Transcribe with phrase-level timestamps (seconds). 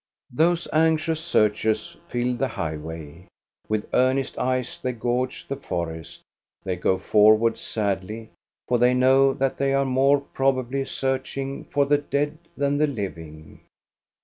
[0.33, 3.27] Those anxious searchers fill the highway.
[3.69, 6.23] With earnest eyes they gauge the forest;
[6.63, 8.31] they go forward sadly,
[8.67, 13.61] for they know that they are more probably searching for the dead than the living.